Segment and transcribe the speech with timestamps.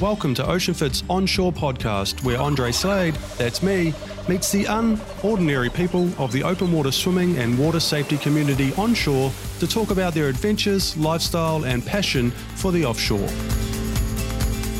[0.00, 3.94] Welcome to Oceanfit's Onshore podcast, where Andre Slade, that's me,
[4.28, 9.30] meets the unordinary people of the open water swimming and water safety community onshore
[9.60, 13.28] to talk about their adventures, lifestyle, and passion for the offshore.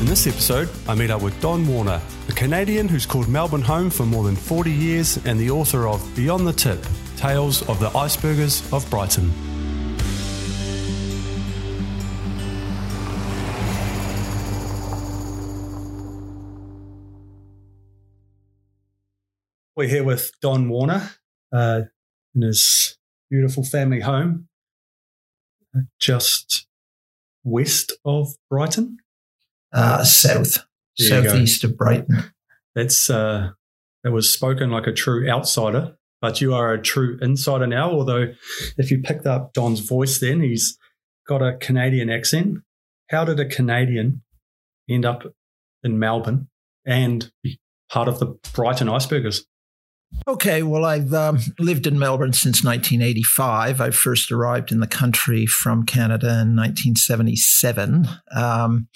[0.01, 3.89] In this episode, I meet up with Don Warner, a Canadian who's called Melbourne home
[3.89, 6.85] for more than 40 years and the author of Beyond the Tip
[7.15, 9.54] Tales of the Icebergers of Brighton.
[19.77, 21.11] We're here with Don Warner
[21.51, 21.81] uh,
[22.33, 22.97] in his
[23.29, 24.47] beautiful family home
[25.75, 26.65] uh, just
[27.43, 28.99] west of Brighton.
[29.73, 30.65] Uh, south,
[30.97, 32.23] southeast of Brighton.
[32.73, 33.49] That's uh,
[34.05, 37.91] that was spoken like a true outsider, but you are a true insider now.
[37.91, 38.33] Although,
[38.77, 40.77] if you picked up Don's voice, then he's
[41.27, 42.59] got a Canadian accent.
[43.09, 44.23] How did a Canadian
[44.89, 45.23] end up
[45.83, 46.47] in Melbourne
[46.85, 47.59] and be
[47.89, 49.45] part of the Brighton Icebergers?
[50.27, 53.79] Okay, well, I've um, lived in Melbourne since 1985.
[53.79, 58.07] I first arrived in the country from Canada in 1977.
[58.35, 58.87] Um,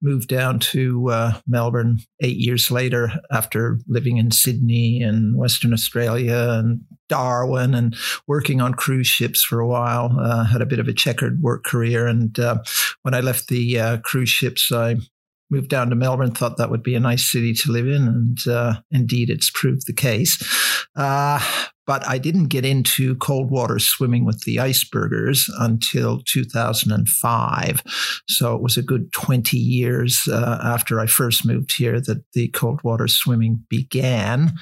[0.00, 6.48] moved down to uh, Melbourne eight years later after living in Sydney and Western Australia
[6.50, 7.94] and Darwin and
[8.26, 10.16] working on cruise ships for a while.
[10.18, 12.06] Uh, had a bit of a checkered work career.
[12.06, 12.62] And uh,
[13.02, 14.96] when I left the uh, cruise ships, I
[15.50, 18.38] moved down to Melbourne, thought that would be a nice city to live in, and
[18.46, 20.38] uh, indeed it's proved the case.
[20.96, 21.40] Uh,
[21.86, 27.82] but I didn't get into cold water swimming with the icebergers until 2005.
[28.28, 32.46] So it was a good 20 years uh, after I first moved here that the
[32.48, 34.52] cold water swimming began.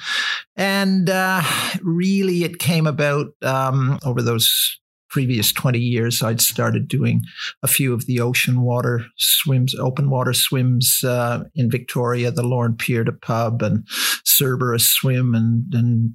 [0.55, 1.43] And uh,
[1.83, 4.79] really, it came about um, over those
[5.09, 7.23] previous 20 years, I'd started doing
[7.63, 12.75] a few of the ocean water swims, open water swims uh, in Victoria, the Lorne
[12.75, 13.87] Pier to Pub and
[14.25, 16.13] Cerberus Swim and, and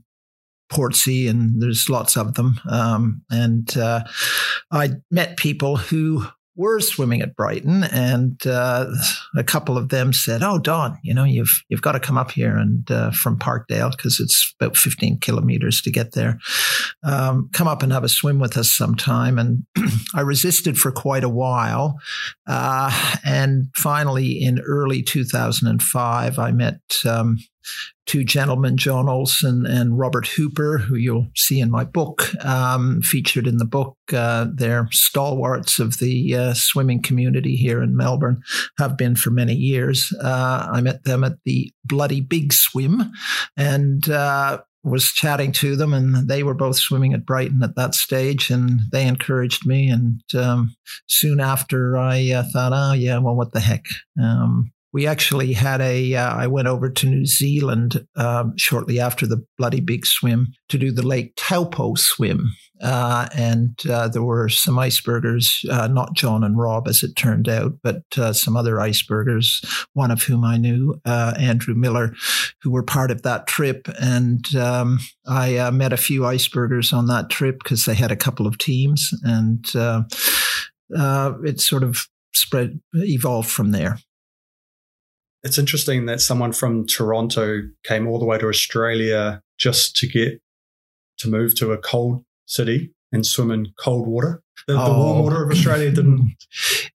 [0.71, 2.61] Portsea, and there's lots of them.
[2.69, 4.05] Um, and uh,
[4.71, 8.87] I met people who were swimming at Brighton, and uh,
[9.37, 12.31] a couple of them said, "Oh, Don, you know, you've you've got to come up
[12.31, 16.39] here and uh, from Parkdale because it's about 15 kilometers to get there.
[17.03, 19.65] Um, come up and have a swim with us sometime." And
[20.15, 21.99] I resisted for quite a while,
[22.47, 26.81] uh, and finally, in early 2005, I met.
[27.05, 27.39] Um,
[28.07, 33.47] two gentlemen, John Olson and Robert Hooper, who you'll see in my book, um, featured
[33.47, 33.97] in the book.
[34.13, 38.43] Uh, they're stalwarts of the uh, swimming community here in Melbourne,
[38.79, 40.13] have been for many years.
[40.23, 43.11] Uh, I met them at the Bloody Big Swim
[43.57, 47.95] and uh, was chatting to them, and they were both swimming at Brighton at that
[47.95, 49.89] stage, and they encouraged me.
[49.89, 50.75] And um,
[51.09, 53.87] soon after, I uh, thought, oh, yeah, well, what the heck?
[54.23, 56.15] Um, we actually had a.
[56.15, 60.79] Uh, I went over to New Zealand um, shortly after the bloody big swim to
[60.79, 62.53] do the Lake Taupo swim.
[62.81, 67.49] Uh, and uh, there were some icebergers, uh, not John and Rob, as it turned
[67.49, 72.15] out, but uh, some other icebergers, one of whom I knew, uh, Andrew Miller,
[72.63, 73.89] who were part of that trip.
[74.01, 78.47] And um, I met a few icebergers on that trip because they had a couple
[78.47, 79.11] of teams.
[79.25, 79.65] And
[81.45, 83.99] it sort of spread, evolved from there.
[85.45, 90.41] It's interesting that someone from Toronto came all the way to Australia just to get
[91.19, 94.43] to move to a cold city and swim in cold water.
[94.67, 94.85] The, oh.
[94.85, 96.37] the warm water of Australia didn't.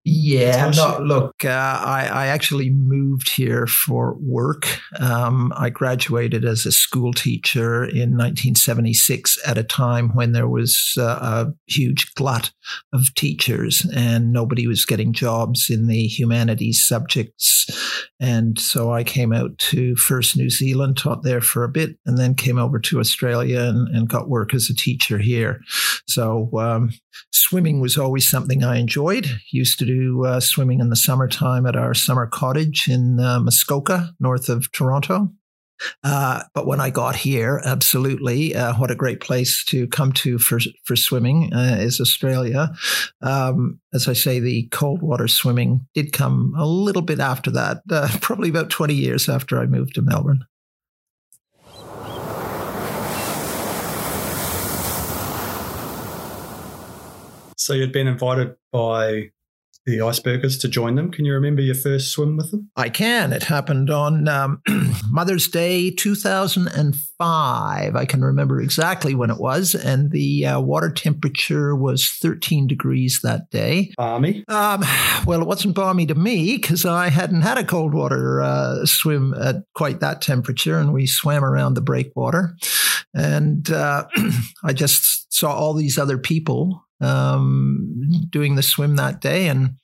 [0.03, 4.65] Yeah, no, look, uh, I, I, actually moved here for work.
[4.99, 10.95] Um, I graduated as a school teacher in 1976 at a time when there was
[10.97, 12.51] uh, a huge glut
[12.93, 17.67] of teachers and nobody was getting jobs in the humanities subjects.
[18.19, 22.17] And so I came out to first New Zealand, taught there for a bit, and
[22.17, 25.61] then came over to Australia and, and got work as a teacher here.
[26.07, 26.91] So um,
[27.49, 29.27] swimming was always something I enjoyed.
[29.51, 34.11] Used to do uh, swimming in the summertime at our summer cottage in uh, Muskoka,
[34.19, 35.31] north of Toronto.
[36.03, 40.37] Uh, but when I got here, absolutely, uh, what a great place to come to
[40.37, 42.71] for for swimming uh, is Australia.
[43.21, 47.81] Um, as I say, the cold water swimming did come a little bit after that,
[47.89, 50.45] uh, probably about twenty years after I moved to Melbourne.
[57.69, 59.29] So you'd been invited by
[59.85, 61.11] the icebergers to join them.
[61.11, 62.71] Can you remember your first swim with them?
[62.75, 63.31] I can.
[63.31, 64.63] It happened on um,
[65.11, 67.95] Mother's Day 2005.
[67.95, 69.75] I can remember exactly when it was.
[69.75, 73.91] And the uh, water temperature was 13 degrees that day.
[73.97, 74.43] Balmy?
[74.47, 74.81] Um,
[75.27, 79.35] well, it wasn't balmy to me because I hadn't had a cold water uh, swim
[79.35, 80.79] at quite that temperature.
[80.79, 82.55] And we swam around the breakwater.
[83.13, 84.07] And uh,
[84.63, 89.47] I just saw all these other people um, doing the swim that day.
[89.47, 89.75] And,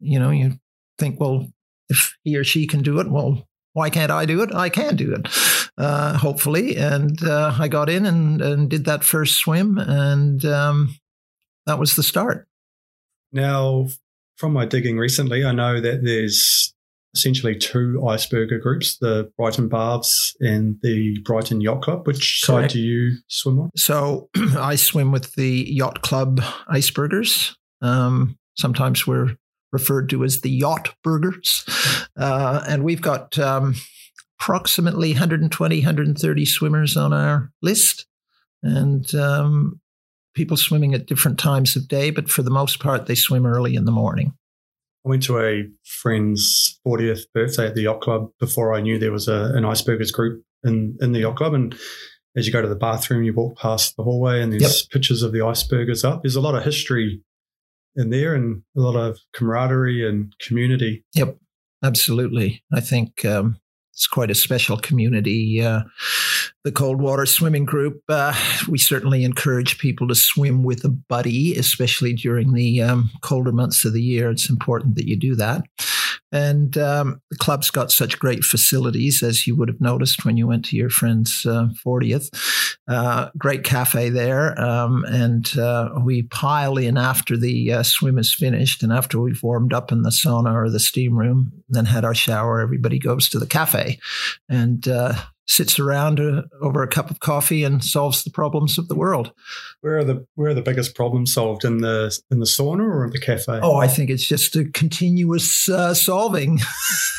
[0.00, 0.58] you know, you
[0.98, 1.48] think, well,
[1.88, 4.54] if he or she can do it, well, why can't I do it?
[4.54, 5.28] I can do it,
[5.76, 6.76] uh, hopefully.
[6.76, 10.94] And uh, I got in and, and did that first swim, and um,
[11.66, 12.46] that was the start.
[13.32, 13.88] Now,
[14.36, 16.63] from my digging recently, I know that there's
[17.14, 22.06] essentially two iceberger groups the Brighton Baths and the Brighton Yacht Club.
[22.06, 22.70] Which Correct.
[22.70, 23.70] side do you swim on?
[23.76, 27.56] So I swim with the Yacht Club Icebergers.
[27.80, 29.36] Um, sometimes we're
[29.72, 31.64] referred to as the Yacht Burgers.
[32.16, 33.74] Uh, and we've got um,
[34.38, 38.06] approximately 120, 130 swimmers on our list.
[38.62, 39.80] And um,
[40.34, 43.74] people swimming at different times of day, but for the most part, they swim early
[43.74, 44.34] in the morning.
[45.04, 49.12] I went to a friend's 40th birthday at the yacht club before I knew there
[49.12, 51.52] was a, an icebergers group in, in the yacht club.
[51.54, 51.74] And
[52.36, 54.90] as you go to the bathroom, you walk past the hallway and there's Yep.
[54.90, 56.22] pictures of the icebergers up.
[56.22, 57.20] There's a lot of history
[57.96, 61.04] in there and a lot of camaraderie and community.
[61.14, 61.36] Yep,
[61.82, 62.64] absolutely.
[62.72, 63.58] I think um,
[63.92, 65.62] it's quite a special community.
[65.62, 65.82] Uh,
[66.64, 68.34] the cold water swimming group, uh,
[68.68, 73.84] we certainly encourage people to swim with a buddy, especially during the um, colder months
[73.84, 74.30] of the year.
[74.30, 75.62] It's important that you do that.
[76.32, 80.48] And um, the club's got such great facilities, as you would have noticed when you
[80.48, 82.76] went to your friend's uh, 40th.
[82.88, 84.60] Uh, great cafe there.
[84.60, 89.42] Um, and uh, we pile in after the uh, swim is finished and after we've
[89.44, 93.28] warmed up in the sauna or the steam room, then had our shower, everybody goes
[93.28, 94.00] to the cafe
[94.48, 95.14] and uh,
[95.46, 99.32] sits around uh, over a cup of coffee and solves the problems of the world.
[99.80, 103.04] Where are the where are the biggest problems solved in the in the sauna or
[103.04, 103.60] in the cafe?
[103.62, 106.60] Oh, I think it's just a continuous uh, solving.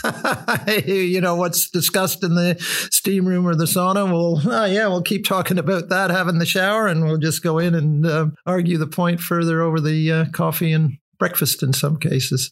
[0.86, 2.58] you know, what's discussed in the
[2.92, 6.46] steam room or the sauna, well, oh, yeah, we'll keep talking about that, having the
[6.46, 10.26] shower, and we'll just go in and uh, argue the point further over the uh,
[10.32, 12.52] coffee and breakfast in some cases.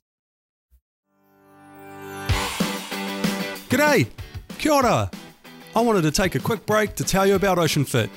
[3.69, 4.07] G'day,
[4.59, 5.09] kia ora.
[5.75, 8.11] I wanted to take a quick break to tell you about Ocean Fit.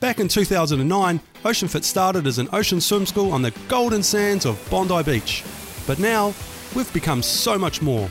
[0.00, 4.44] Back in 2009, Ocean Fit started as an ocean swim school on the golden sands
[4.44, 5.44] of Bondi Beach.
[5.86, 6.34] But now,
[6.74, 8.10] we've become so much more.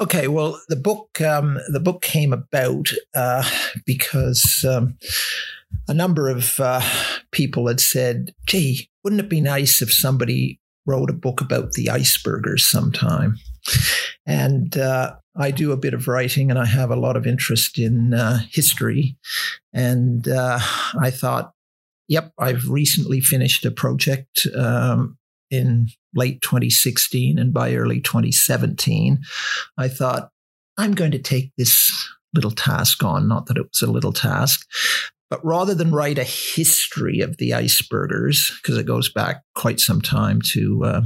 [0.00, 3.48] Okay, well, the book um, the book came about uh,
[3.86, 4.98] because um,
[5.86, 6.82] a number of uh,
[7.30, 11.90] people had said, "Gee, wouldn't it be nice if somebody wrote a book about the
[11.90, 13.38] icebergers sometime?"
[14.28, 17.78] And uh, I do a bit of writing, and I have a lot of interest
[17.78, 19.16] in uh, history.
[19.72, 20.60] And uh,
[21.00, 21.52] I thought,
[22.08, 25.18] "Yep, I've recently finished a project." Um,
[25.50, 29.18] in late 2016 and by early 2017,
[29.78, 30.30] I thought,
[30.76, 31.90] I'm going to take this
[32.34, 33.28] little task on.
[33.28, 34.66] Not that it was a little task,
[35.30, 40.00] but rather than write a history of the icebergers, because it goes back quite some
[40.00, 41.00] time to uh,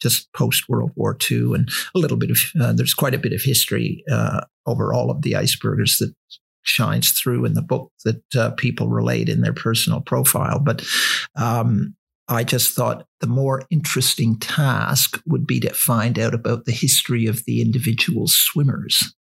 [0.00, 3.32] just post World War II and a little bit of, uh, there's quite a bit
[3.32, 6.14] of history uh, over all of the icebergs that
[6.62, 10.58] shines through in the book that uh, people relate in their personal profile.
[10.58, 10.86] But
[11.36, 11.94] um,
[12.28, 17.26] I just thought the more interesting task would be to find out about the history
[17.26, 19.14] of the individual swimmers.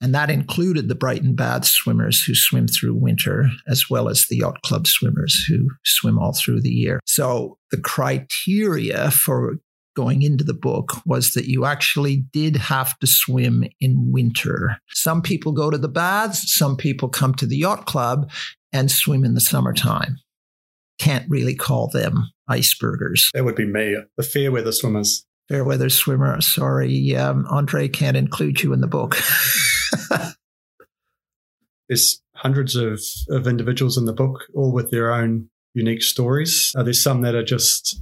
[0.00, 4.38] And that included the Brighton Bath swimmers who swim through winter, as well as the
[4.38, 7.00] yacht club swimmers who swim all through the year.
[7.06, 9.58] So the criteria for
[9.94, 14.76] going into the book was that you actually did have to swim in winter.
[14.90, 18.30] Some people go to the baths, some people come to the yacht club
[18.72, 20.18] and swim in the summertime.
[20.98, 23.30] Can't really call them icebergers.
[23.34, 25.26] That would be me, the fair weather swimmers.
[25.48, 26.40] Fair weather swimmer.
[26.40, 29.16] Sorry, um, Andre can't include you in the book.
[31.88, 36.72] There's hundreds of, of individuals in the book, all with their own unique stories.
[36.76, 38.00] Are there some that are just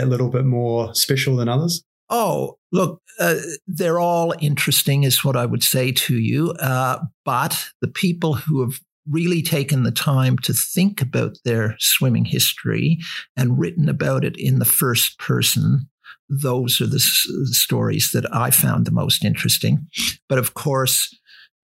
[0.00, 1.82] a little bit more special than others?
[2.10, 3.36] Oh, look, uh,
[3.66, 6.52] they're all interesting, is what I would say to you.
[6.52, 12.24] Uh, but the people who have really taken the time to think about their swimming
[12.24, 12.98] history
[13.36, 15.88] and written about it in the first person,
[16.28, 17.26] those are the s-
[17.58, 19.86] stories that I found the most interesting.
[20.28, 21.14] But of course,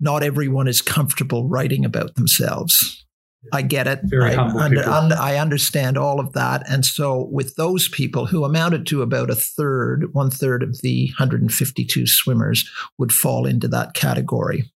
[0.00, 3.03] not everyone is comfortable writing about themselves.
[3.52, 4.00] I get it.
[4.04, 4.92] Very I, humble under, people.
[4.92, 6.68] under, I understand all of that.
[6.68, 11.06] And so, with those people who amounted to about a third, one third of the
[11.18, 14.70] 152 swimmers would fall into that category.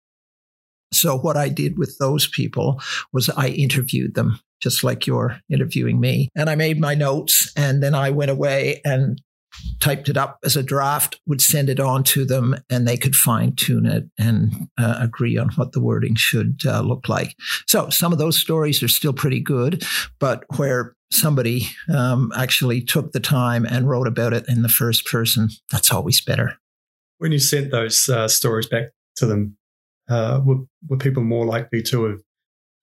[0.94, 2.82] So, what I did with those people
[3.12, 6.30] was I interviewed them, just like you're interviewing me.
[6.36, 9.22] And I made my notes, and then I went away and
[9.80, 13.16] typed it up as a draft, would send it on to them, and they could
[13.16, 17.36] fine tune it and uh, agree on what the wording should uh, look like.
[17.68, 19.84] So some of those stories are still pretty good,
[20.20, 25.06] but where somebody um, actually took the time and wrote about it in the first
[25.06, 26.58] person, that's always better.
[27.18, 29.58] When you sent those uh, stories back to them,
[30.10, 32.20] uh, were, were people more likely to have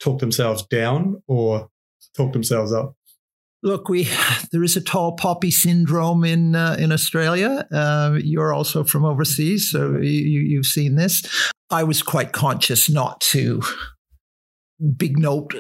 [0.01, 1.69] talked themselves down or
[2.17, 2.97] talked themselves up?
[3.63, 4.09] Look, we
[4.51, 7.67] there is a tall poppy syndrome in uh, in Australia.
[7.73, 11.23] Uh, you're also from overseas, so you, you've seen this.
[11.71, 13.63] I was quite conscious not to
[14.97, 15.55] big note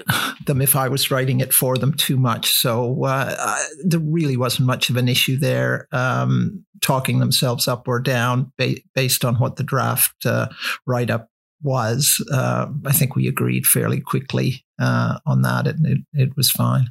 [0.47, 2.52] them if I was writing it for them too much.
[2.52, 7.87] So uh, I, there really wasn't much of an issue there, um, talking themselves up
[7.87, 10.49] or down ba- based on what the draft uh,
[10.87, 11.28] write up
[11.62, 12.25] was.
[12.32, 16.88] Uh, I think we agreed fairly quickly uh, on that, and it, it was fine.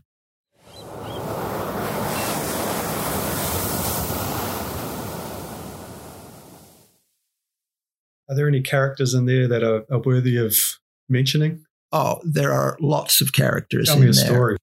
[8.32, 10.56] Are there any characters in there that are, are worthy of
[11.10, 11.66] mentioning?
[11.92, 14.26] Oh, there are lots of characters Tell in me a there.
[14.26, 14.58] story.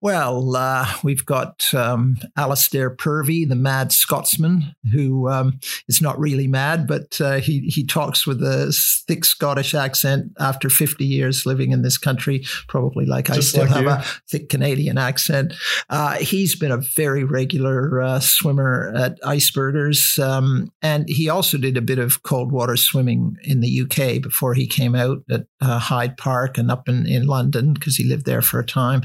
[0.00, 6.46] Well, uh, we've got um, Alastair Purvey, the mad Scotsman, who um, is not really
[6.46, 8.72] mad, but uh, he he talks with a
[9.08, 13.70] thick Scottish accent after 50 years living in this country, probably like I still like
[13.70, 13.90] have you.
[13.90, 15.54] a thick Canadian accent.
[15.88, 21.76] Uh, he's been a very regular uh, swimmer at Icebergers, um, and he also did
[21.76, 25.78] a bit of cold water swimming in the UK before he came out at uh,
[25.78, 29.02] Hyde Park and up in, in London because he lived there for a time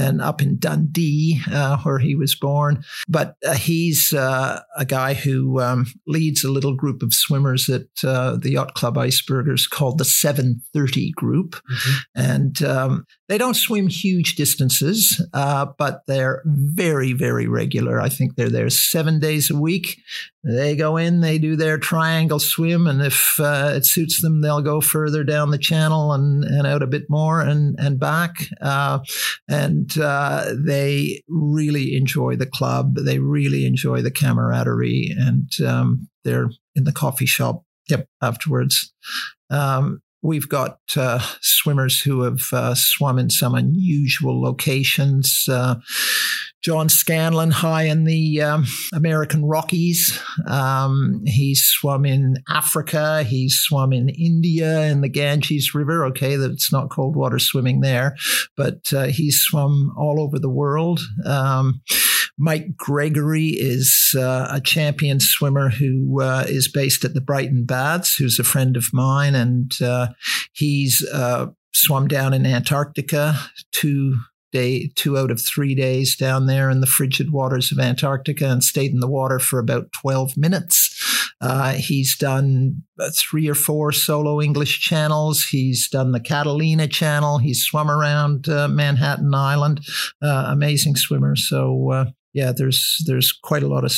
[0.00, 2.82] and up in Dundee, uh, where he was born.
[3.08, 7.86] But uh, he's uh, a guy who um, leads a little group of swimmers at
[8.02, 11.56] uh, the Yacht Club Icebergers called the 730 Group.
[12.14, 18.00] And um, they don't swim huge distances, uh, but they're very, very regular.
[18.00, 20.02] I think they're there seven days a week.
[20.42, 24.62] They go in, they do their triangle swim, and if uh, it suits them, they'll
[24.62, 28.48] go further down the channel and, and out a bit more and, and back.
[28.60, 28.98] Uh,
[29.48, 32.96] and uh, they really enjoy the club.
[32.96, 37.62] They really enjoy the camaraderie, and um, they're in the coffee shop.
[37.88, 38.92] Yep, afterwards.
[39.50, 45.46] Um, we've got uh, swimmers who have uh, swum in some unusual locations.
[45.48, 45.76] Uh,
[46.62, 50.20] John Scanlon, high in the um, American Rockies.
[50.46, 53.22] Um, he's swum in Africa.
[53.22, 56.04] He's swum in India in the Ganges River.
[56.06, 58.14] Okay, that's not cold water swimming there,
[58.58, 61.00] but uh, he's swum all over the world.
[61.24, 61.80] Um,
[62.38, 68.16] Mike Gregory is uh, a champion swimmer who uh, is based at the Brighton Baths,
[68.16, 70.08] who's a friend of mine, and uh,
[70.52, 73.34] he's uh, swum down in Antarctica
[73.72, 74.18] two
[74.52, 78.62] day two out of three days down there in the frigid waters of Antarctica and
[78.62, 81.30] stayed in the water for about 12 minutes.
[81.40, 85.44] Uh, he's done uh, three or four solo English channels.
[85.44, 87.38] He's done the Catalina channel.
[87.38, 89.80] He's swum around uh, Manhattan Island.
[90.22, 91.36] Uh, amazing swimmer.
[91.36, 93.92] So, uh, yeah, there's there's quite a lot of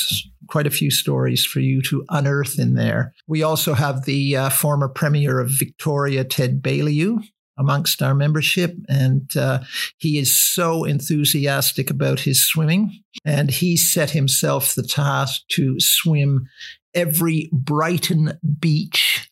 [0.47, 3.13] quite a few stories for you to unearth in there.
[3.27, 7.23] We also have the uh, former premier of Victoria, Ted Baillieu,
[7.57, 8.75] amongst our membership.
[8.87, 9.59] And uh,
[9.97, 13.03] he is so enthusiastic about his swimming.
[13.25, 16.47] And he set himself the task to swim
[16.93, 19.29] every Brighton beach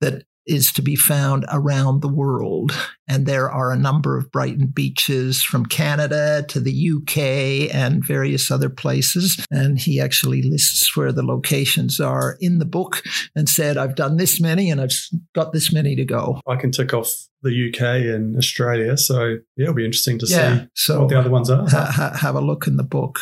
[0.00, 2.72] that is to be found around the world.
[3.08, 8.50] And there are a number of Brighton beaches from Canada to the UK and various
[8.50, 9.44] other places.
[9.50, 13.02] And he actually lists where the locations are in the book
[13.34, 14.96] and said, I've done this many and I've
[15.34, 16.40] got this many to go.
[16.46, 17.12] I can tick off
[17.42, 18.96] the UK and Australia.
[18.96, 21.68] So yeah, it'll be interesting to yeah, see so what the other ones are.
[21.68, 23.20] Ha- have a look in the book.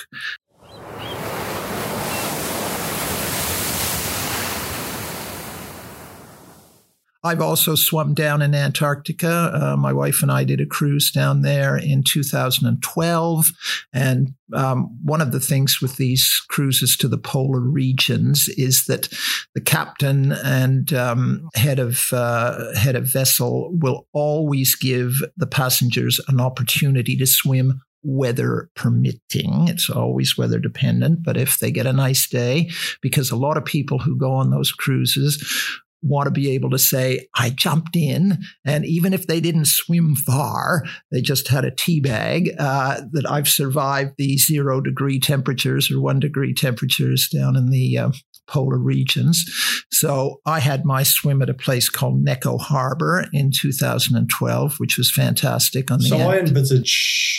[7.25, 9.51] I've also swum down in Antarctica.
[9.55, 13.51] Uh, my wife and I did a cruise down there in 2012.
[13.95, 19.09] And um, one of the things with these cruises to the polar regions is that
[19.55, 26.21] the captain and um, head of uh, head of vessel will always give the passengers
[26.29, 29.67] an opportunity to swim weather permitting.
[29.67, 33.65] It's always weather dependent, but if they get a nice day, because a lot of
[33.65, 35.43] people who go on those cruises
[36.05, 40.15] want to be able to say, I jumped in, and even if they didn't swim
[40.15, 45.91] far, they just had a tea bag, uh, that I've survived the zero degree temperatures
[45.91, 48.11] or one degree temperatures down in the uh,
[48.47, 49.45] polar regions.
[49.91, 55.11] So I had my swim at a place called Neko Harbor in 2012, which was
[55.11, 55.91] fantastic.
[55.91, 56.31] On the so end.
[56.31, 57.34] I envisage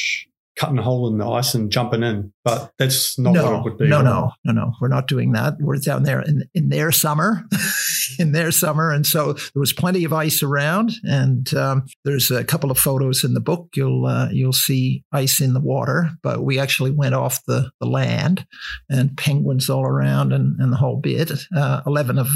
[0.66, 3.64] cutting a hole in the ice and jumping in, but that's not no, what it
[3.64, 3.88] would be.
[3.88, 4.74] No, no, no, no.
[4.82, 5.56] We're not doing that.
[5.60, 7.44] We're down there in, in their summer,
[8.20, 8.92] in their summer.
[8.92, 10.94] And so there was plenty of ice around.
[11.04, 13.70] And um, there's a couple of photos in the book.
[13.76, 17.88] You'll, uh, you'll see ice in the water, but we actually went off the, the
[17.88, 18.46] land
[18.90, 21.32] and penguins all around and, and the whole bit.
[21.56, 22.28] Uh, 11 of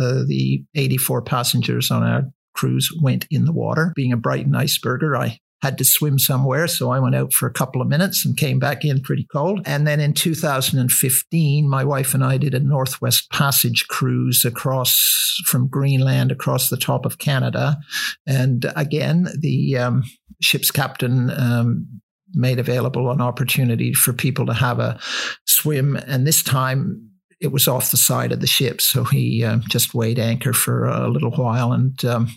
[0.00, 2.22] uh, the 84 passengers on our
[2.54, 3.92] cruise went in the water.
[3.94, 6.68] Being a Brighton iceberger, I had to swim somewhere.
[6.68, 9.62] So I went out for a couple of minutes and came back in pretty cold.
[9.64, 15.68] And then in 2015, my wife and I did a Northwest Passage cruise across from
[15.68, 17.78] Greenland across the top of Canada.
[18.26, 20.02] And again, the um,
[20.42, 21.86] ship's captain um,
[22.34, 25.00] made available an opportunity for people to have a
[25.46, 25.96] swim.
[25.96, 27.08] And this time,
[27.40, 28.82] it was off the side of the ship.
[28.82, 32.28] So he uh, just weighed anchor for a little while and um,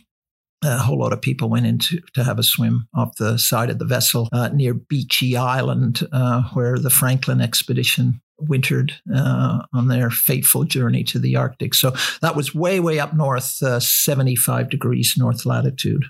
[0.64, 3.70] a whole lot of people went in to, to have a swim off the side
[3.70, 9.88] of the vessel uh, near Beechey Island, uh, where the Franklin expedition wintered uh, on
[9.88, 11.74] their fateful journey to the Arctic.
[11.74, 16.06] So that was way, way up north, uh, 75 degrees north latitude.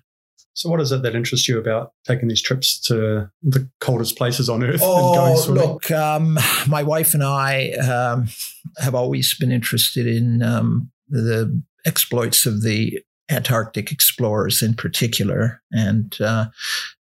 [0.54, 4.50] So, what is it that interests you about taking these trips to the coldest places
[4.50, 4.82] on Earth?
[4.84, 5.64] Oh, and going swimming?
[5.64, 8.28] look, um, my wife and I um,
[8.80, 15.62] have always been interested in um, the exploits of the Antarctic explorers in particular.
[15.72, 16.46] And uh,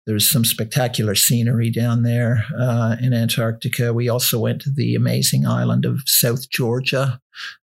[0.06, 3.92] there's some spectacular scenery down there uh, in Antarctica.
[3.92, 7.20] We also went to the amazing island of South Georgia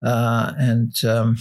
[0.05, 1.37] uh, and, um,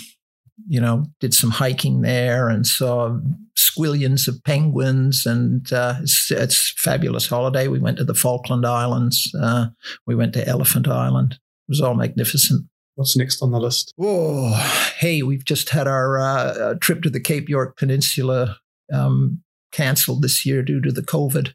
[0.67, 3.17] you know, did some hiking there and saw
[3.57, 5.25] squillions of penguins.
[5.25, 7.67] And uh, it's, it's a fabulous holiday.
[7.69, 9.67] We went to the Falkland Islands, uh,
[10.05, 11.33] we went to Elephant Island.
[11.33, 12.67] It was all magnificent.
[12.95, 13.93] What's next on the list?
[13.99, 14.53] Oh,
[14.97, 18.57] hey, we've just had our uh, trip to the Cape York Peninsula
[18.91, 21.53] um, canceled this year due to the COVID.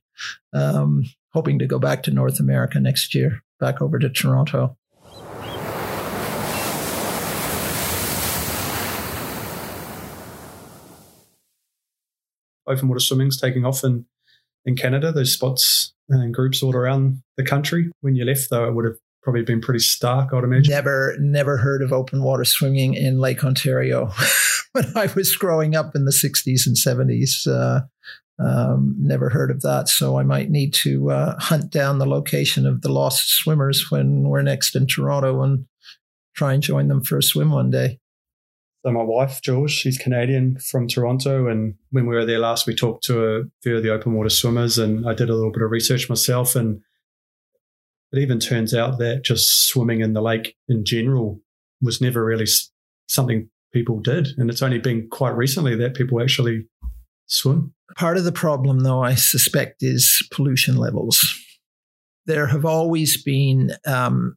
[0.53, 4.77] Um, hoping to go back to North America next year, back over to Toronto.
[12.67, 14.05] Open water swimming's taking off in,
[14.67, 15.11] in Canada.
[15.11, 17.91] There's spots and groups all around the country.
[18.03, 20.73] When you left, though, it would have probably been pretty stark, I'd imagine.
[20.73, 24.11] Never, never heard of open water swimming in Lake Ontario
[24.73, 27.47] when I was growing up in the 60s and 70s.
[27.47, 27.83] Uh,
[28.43, 29.89] um, never heard of that.
[29.89, 34.29] So I might need to uh, hunt down the location of the lost swimmers when
[34.29, 35.67] we're next in Toronto and
[36.35, 37.99] try and join them for a swim one day.
[38.83, 41.49] So my wife, Jules, she's Canadian from Toronto.
[41.49, 44.31] And when we were there last, we talked to a few of the open water
[44.31, 46.81] swimmers and I did a little bit of research myself and
[48.13, 51.41] it even turns out that just swimming in the lake in general
[51.81, 52.47] was never really
[53.09, 54.29] something people did.
[54.37, 56.67] And it's only been quite recently that people actually
[57.27, 57.73] swim.
[57.97, 61.37] Part of the problem, though, I suspect, is pollution levels.
[62.27, 64.37] There have always been um,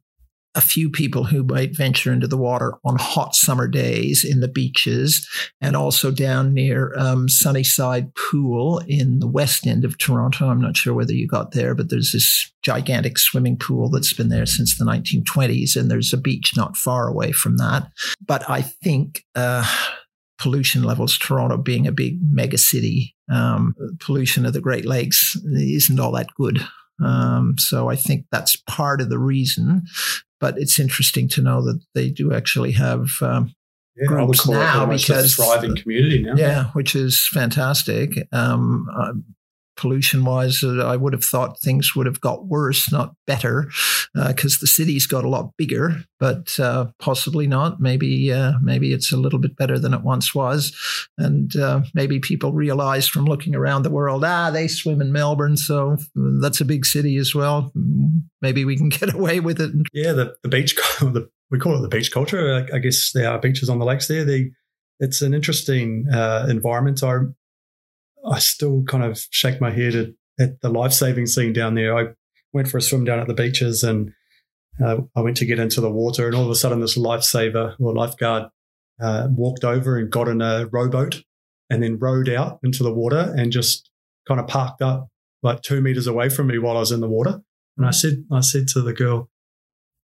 [0.54, 4.48] a few people who might venture into the water on hot summer days in the
[4.48, 5.28] beaches
[5.60, 10.48] and also down near um, Sunnyside Pool in the west end of Toronto.
[10.48, 14.28] I'm not sure whether you got there, but there's this gigantic swimming pool that's been
[14.28, 17.88] there since the 1920s, and there's a beach not far away from that.
[18.24, 19.66] But I think uh,
[20.38, 25.98] pollution levels, Toronto being a big mega city, um, pollution of the Great Lakes isn't
[25.98, 26.64] all that good.
[27.02, 29.82] Um, so I think that's part of the reason.
[30.40, 33.54] But it's interesting to know that they do actually have um,
[33.96, 36.34] yeah, groups now because thriving community now.
[36.36, 38.28] Yeah, which is fantastic.
[38.32, 39.12] Um, uh,
[39.76, 43.70] pollution wise, uh, I would have thought things would have got worse, not better,
[44.14, 47.80] because uh, the city's got a lot bigger, but uh, possibly not.
[47.80, 50.76] Maybe uh, maybe it's a little bit better than it once was,
[51.18, 55.56] and uh, maybe people realize from looking around the world, ah, they swim in Melbourne,
[55.56, 57.72] so that's a big city as well.
[58.40, 59.72] Maybe we can get away with it.
[59.92, 62.66] Yeah, the, the beach, the, we call it the beach culture.
[62.72, 64.26] I, I guess there are beaches on the lakes there.
[65.00, 67.02] It's an interesting uh, environment.
[67.02, 67.18] I
[68.26, 70.08] I still kind of shake my head at,
[70.38, 71.96] at the life saving scene down there.
[71.96, 72.12] I
[72.52, 74.12] went for a swim down at the beaches and
[74.84, 77.76] uh, I went to get into the water, and all of a sudden, this lifesaver
[77.78, 78.44] or lifeguard
[79.00, 81.22] uh, walked over and got in a rowboat
[81.70, 83.90] and then rowed out into the water and just
[84.26, 85.08] kind of parked up
[85.42, 87.40] like two meters away from me while I was in the water.
[87.76, 89.30] And I said, I said to the girl,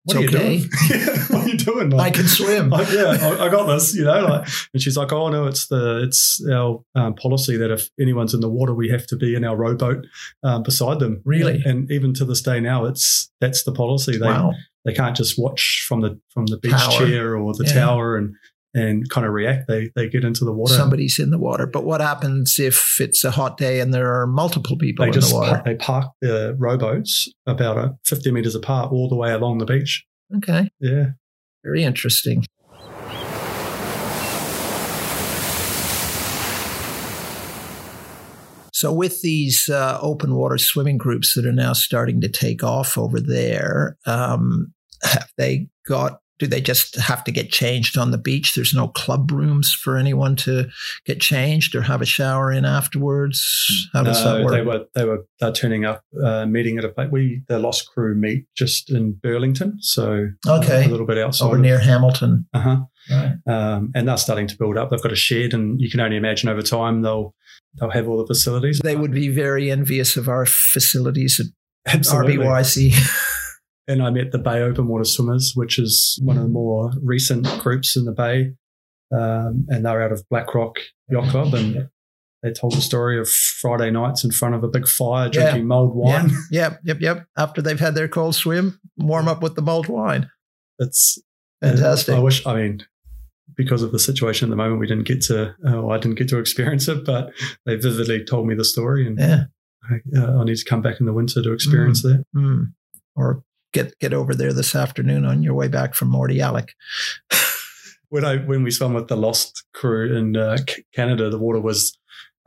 [0.06, 0.54] what it's are okay.
[0.56, 0.70] you doing?
[1.30, 1.90] what are you doing?
[1.90, 2.70] Like, I can swim.
[2.76, 3.96] Like, yeah, I, I, got this.
[3.96, 7.72] You know, like, and she's like, "Oh no, it's the it's our um, policy that
[7.72, 10.06] if anyone's in the water, we have to be in our rowboat
[10.44, 11.56] um, beside them." Really?
[11.56, 14.18] And, and, even to this day now, it's that's the policy.
[14.18, 14.54] They wow.
[14.84, 17.06] they can't just watch from the from the beach tower.
[17.06, 17.74] chair or the yeah.
[17.74, 18.36] tower and
[18.76, 19.68] and kind of react.
[19.68, 20.74] They they get into the water.
[20.74, 21.66] Somebody's in the water.
[21.66, 25.20] But what happens if it's a hot day and there are multiple people they in
[25.20, 25.62] the water?
[25.66, 30.06] they park the rowboats about a 50 meters apart all the way along the beach.
[30.38, 30.70] Okay.
[30.80, 31.12] Yeah.
[31.64, 32.46] Very interesting.
[38.74, 42.98] So, with these uh, open water swimming groups that are now starting to take off
[42.98, 48.18] over there, um, have they got do they just have to get changed on the
[48.18, 48.56] beach?
[48.56, 50.68] There's no club rooms for anyone to
[51.06, 53.90] get changed or have a shower in afterwards.
[53.94, 54.52] How does no, that work?
[54.52, 57.10] They were they were they're turning up, uh, meeting at a place.
[57.12, 61.48] We the Lost Crew meet just in Burlington, so okay, uh, a little bit outside
[61.48, 62.48] over near Hamilton.
[62.54, 62.78] Uh huh.
[63.10, 63.36] Right.
[63.48, 64.90] Um, and they're starting to build up.
[64.90, 67.34] They've got a shed, and you can only imagine over time they'll
[67.80, 68.80] they'll have all the facilities.
[68.80, 71.48] They would be very envious of our facilities at
[71.94, 72.38] Absolutely.
[72.38, 73.32] RBYC.
[73.88, 77.46] and I met the Bay Open Water Swimmers, which is one of the more recent
[77.60, 78.54] groups in the Bay.
[79.16, 80.78] Um, and they're out of Blackrock
[81.10, 81.54] Yacht Club.
[81.54, 81.90] And
[82.42, 85.64] they told the story of Friday nights in front of a big fire drinking yeah.
[85.64, 86.30] mulled wine.
[86.30, 86.36] Yeah.
[86.52, 87.26] Yep, yep, yep.
[87.38, 90.30] After they've had their cold swim, warm up with the mulled wine.
[90.80, 91.20] It's
[91.62, 92.16] fantastic.
[92.16, 92.86] I wish, I mean,
[93.56, 96.28] because of the situation at the moment, we didn't get to, uh, I didn't get
[96.30, 97.32] to experience it, but
[97.66, 99.08] they vividly told me the story.
[99.08, 99.44] And yeah.
[99.84, 102.10] I, uh, I need to come back in the winter to experience mm.
[102.10, 102.26] that.
[102.36, 102.74] Mm.
[103.16, 103.44] Or
[103.76, 106.70] get get over there this afternoon on your way back from Mordialloc.
[108.10, 110.58] when I when we swam with the Lost crew in uh,
[110.96, 111.98] Canada, the water was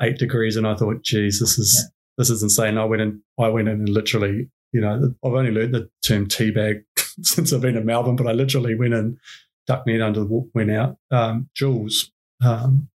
[0.00, 1.90] eight degrees, and I thought, "Geez, this is yeah.
[2.16, 5.52] this is insane." I went in, I went in and literally, you know, I've only
[5.52, 6.82] learned the term teabag
[7.22, 9.18] since I've been in Melbourne, but I literally went in,
[9.66, 10.96] ducked net under the went out.
[11.10, 12.10] Um, Jules,
[12.42, 12.88] um,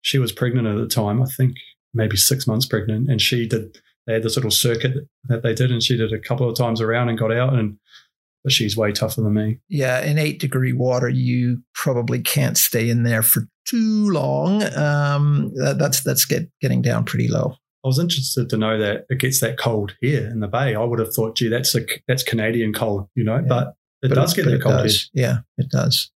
[0.00, 1.56] she was pregnant at the time, I think
[1.92, 5.70] maybe six months pregnant, and she did they had this little circuit that they did,
[5.70, 7.54] and she did a couple of times around and got out.
[7.54, 7.78] And
[8.44, 9.58] but she's way tougher than me.
[9.68, 14.62] Yeah, in eight degree water, you probably can't stay in there for too long.
[14.76, 17.56] Um, that, that's that's get, getting down pretty low.
[17.84, 20.74] I was interested to know that it gets that cold here in the bay.
[20.74, 23.48] I would have thought, gee, that's a that's Canadian cold, you know, yeah.
[23.48, 23.68] but
[24.02, 25.10] it but does get that cold does.
[25.14, 26.10] Yeah, it does.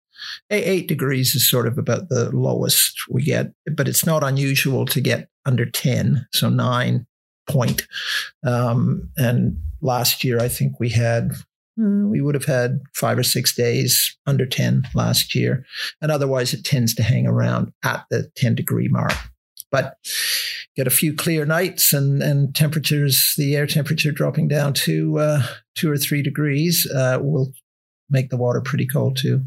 [0.49, 4.99] Eight degrees is sort of about the lowest we get, but it's not unusual to
[4.99, 6.27] get under 10.
[6.33, 7.07] So nine,
[7.49, 7.87] point.
[8.45, 11.31] Um, and last year, I think we had
[11.75, 15.65] hmm, we would have had five or six days under 10 last year.
[16.01, 19.13] And otherwise, it tends to hang around at the 10 degree mark.
[19.71, 19.95] But
[20.75, 25.43] get a few clear nights and, and temperatures, the air temperature dropping down to uh,
[25.75, 27.51] two or three degrees uh, will
[28.09, 29.45] make the water pretty cold too.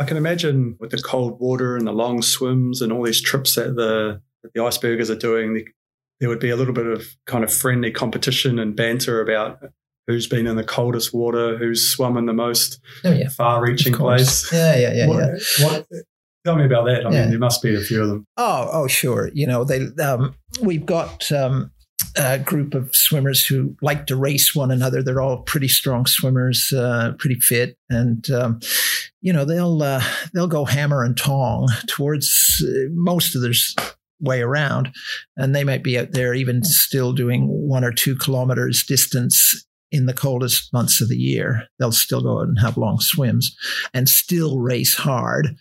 [0.00, 3.54] I can imagine with the cold water and the long swims and all these trips
[3.56, 5.68] that the that the icebergers are doing, the,
[6.18, 9.60] there would be a little bit of kind of friendly competition and banter about
[10.06, 13.28] who's been in the coldest water, who's swum in the most oh, yeah.
[13.28, 14.50] far-reaching place.
[14.50, 15.66] Yeah, yeah, yeah, what, yeah.
[15.66, 15.86] What,
[16.46, 17.06] tell me about that.
[17.06, 17.20] I yeah.
[17.20, 18.24] mean, there must be a few of them.
[18.38, 19.30] Oh, oh, sure.
[19.34, 21.70] You know, they um, we've got um,
[22.16, 25.02] a group of swimmers who like to race one another.
[25.02, 28.60] They're all pretty strong swimmers, uh, pretty fit, and um,
[29.20, 33.52] you know they'll uh, they'll go hammer and tong towards uh, most of their
[34.20, 34.90] way around,
[35.36, 40.06] and they might be out there even still doing one or two kilometers distance in
[40.06, 41.66] the coldest months of the year.
[41.78, 43.56] They'll still go out and have long swims
[43.92, 45.56] and still race hard.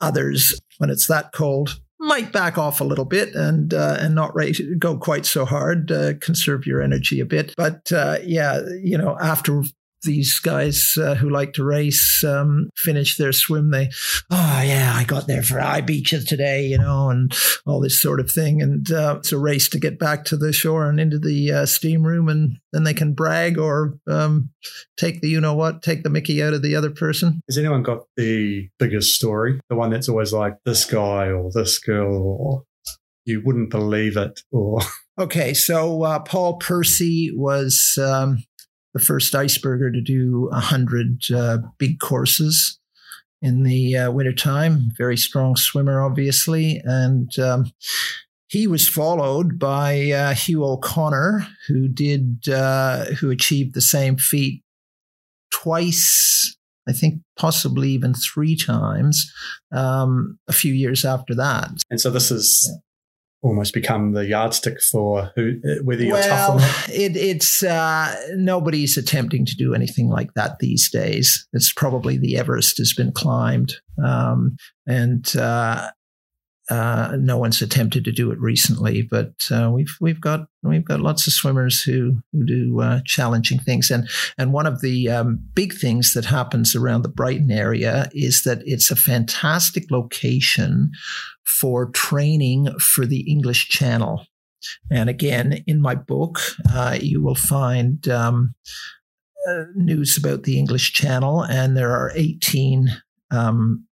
[0.00, 4.34] Others, when it's that cold, might back off a little bit and uh, and not
[4.78, 7.54] go quite so hard, uh, conserve your energy a bit.
[7.56, 9.62] But uh, yeah, you know, after
[10.04, 13.90] these guys uh, who like to race um, finish their swim, they,
[14.30, 17.34] oh yeah, I got there for high beaches today, you know, and
[17.66, 18.62] all this sort of thing.
[18.62, 21.66] And uh, it's a race to get back to the shore and into the uh,
[21.66, 24.50] steam room, and then they can brag or um,
[24.96, 27.40] take the you know what, take the Mickey out of the other person.
[27.48, 31.78] Has anyone got the biggest story, the one that's always like this guy or this
[31.78, 32.64] girl or
[33.24, 34.80] you wouldn't believe it or
[35.18, 38.38] okay so uh, paul percy was um,
[38.94, 42.78] the first iceberger to do 100 uh, big courses
[43.42, 44.90] in the uh, wintertime.
[44.96, 46.80] Very strong swimmer, obviously.
[46.84, 47.72] And um,
[48.46, 54.62] he was followed by uh, Hugh O'Connor, who did, uh, who achieved the same feat
[55.50, 56.56] twice.
[56.88, 59.30] I think possibly even three times
[59.72, 61.70] um, a few years after that.
[61.90, 62.70] And so this is
[63.44, 66.88] almost become the yardstick for who whether you're well, tough or not?
[66.88, 71.46] It, it's uh, nobody's attempting to do anything like that these days.
[71.52, 75.90] It's probably the Everest has been climbed, um, and uh,
[76.70, 79.02] uh, no one's attempted to do it recently.
[79.02, 83.58] But uh, we've we've got we've got lots of swimmers who who do uh, challenging
[83.58, 88.08] things, and and one of the um, big things that happens around the Brighton area
[88.12, 90.90] is that it's a fantastic location
[91.44, 94.26] for training for the English Channel.
[94.90, 96.40] And again, in my book,
[96.72, 98.54] uh, you will find um,
[99.46, 102.88] uh, news about the English Channel, and there are 18
[103.30, 103.86] um,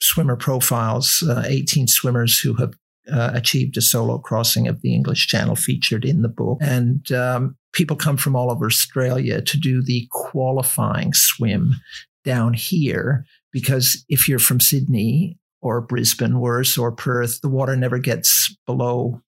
[0.00, 2.74] swimmer profiles, uh, 18 swimmers who have
[3.12, 6.58] uh, achieved a solo crossing of the English Channel featured in the book.
[6.60, 11.76] And um, people come from all over Australia to do the qualifying swim
[12.24, 17.98] down here because if you're from Sydney or Brisbane, worse, or Perth, the water never
[17.98, 19.20] gets below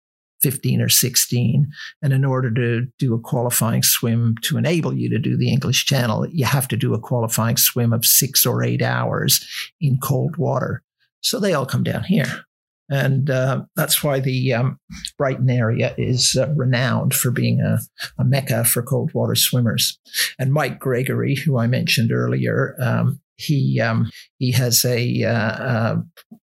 [0.43, 1.71] 15 or 16.
[2.03, 5.87] And in order to do a qualifying swim to enable you to do the English
[5.87, 9.45] Channel, you have to do a qualifying swim of six or eight hours
[9.81, 10.83] in cold water.
[11.23, 12.45] So they all come down here.
[12.91, 14.79] And uh, that's why the um,
[15.17, 17.79] Brighton area is uh, renowned for being a,
[18.19, 19.97] a, mecca for cold water swimmers.
[20.41, 25.97] And Mike Gregory, who I mentioned earlier, um, he um, he has a uh, uh,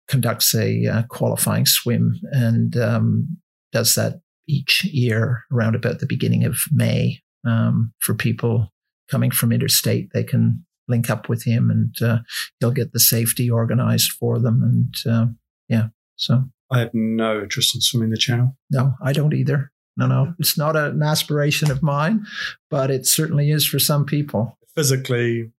[0.08, 3.38] conducts a uh, qualifying swim and um,
[3.72, 8.72] does that each year around about the beginning of May um, for people
[9.10, 10.10] coming from interstate.
[10.12, 12.18] They can link up with him and uh,
[12.60, 14.62] he'll get the safety organized for them.
[14.62, 15.26] And uh,
[15.68, 18.56] yeah, so I have no interest in swimming the channel.
[18.70, 19.70] No, I don't either.
[19.96, 22.24] No, no, it's not an aspiration of mine,
[22.70, 24.58] but it certainly is for some people.
[24.74, 25.52] Physically,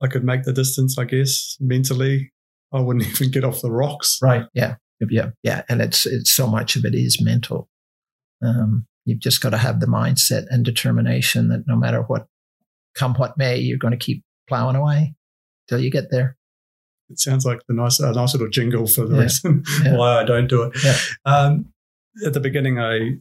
[0.00, 1.56] I could make the distance, I guess.
[1.58, 2.30] Mentally,
[2.72, 4.20] I wouldn't even get off the rocks.
[4.22, 4.46] Right.
[4.54, 4.76] Yeah.
[5.00, 5.30] Yeah.
[5.42, 5.62] Yeah.
[5.68, 7.68] And it's, it's so much of it is mental.
[8.42, 12.26] Um, you've just got to have the mindset and determination that no matter what,
[12.94, 15.14] come what may, you're going to keep plowing away
[15.68, 16.36] till you get there.
[17.10, 19.22] It sounds like the nice, a nice little jingle for the yeah.
[19.22, 19.96] reason yeah.
[19.96, 20.84] why I don't do it.
[20.84, 20.96] Yeah.
[21.24, 21.72] Um,
[22.24, 23.20] at the beginning, I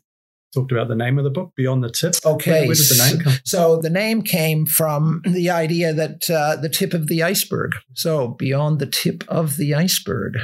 [0.53, 2.15] talked about the name of the book, Beyond the Tip.
[2.25, 2.51] Okay.
[2.51, 6.55] Where, where did the name come So the name came from the idea that uh,
[6.57, 7.75] the tip of the iceberg.
[7.93, 10.37] So beyond the tip of the iceberg.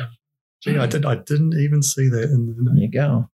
[0.64, 2.76] Gee, I, did, I didn't even see that in the name.
[2.76, 3.30] There you go.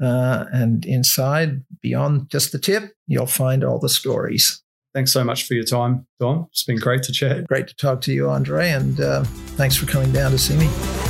[0.00, 4.62] Uh, and inside, beyond just the tip, you'll find all the stories.
[4.94, 6.46] Thanks so much for your time, Don.
[6.50, 7.46] It's been great to chat.
[7.46, 9.24] Great to talk to you, Andre, and uh,
[9.56, 11.07] thanks for coming down to see me.